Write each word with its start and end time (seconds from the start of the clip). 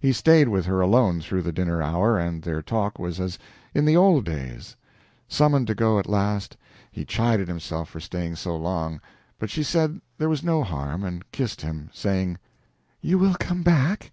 He 0.00 0.10
stayed 0.12 0.48
with 0.48 0.66
her 0.66 0.80
alone 0.80 1.20
through 1.20 1.42
the 1.42 1.52
dinner 1.52 1.80
hour, 1.80 2.18
and 2.18 2.42
their 2.42 2.60
talk 2.60 2.98
was 2.98 3.20
as 3.20 3.38
in 3.72 3.84
the 3.84 3.96
old 3.96 4.24
days. 4.24 4.74
Summoned 5.28 5.68
to 5.68 5.76
go 5.76 6.00
at 6.00 6.08
last, 6.08 6.56
he 6.90 7.04
chided 7.04 7.46
himself 7.46 7.88
for 7.88 8.00
staying 8.00 8.34
so 8.34 8.56
long; 8.56 9.00
but 9.38 9.48
she 9.48 9.62
said 9.62 10.00
there 10.18 10.28
was 10.28 10.42
no 10.42 10.64
harm 10.64 11.04
and 11.04 11.30
kissed 11.30 11.60
him, 11.60 11.88
saying, 11.92 12.38
"you 13.00 13.16
will 13.16 13.36
come 13.36 13.62
back?" 13.62 14.10